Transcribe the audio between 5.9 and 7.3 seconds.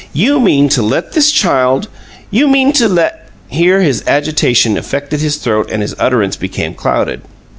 utterance became clouded.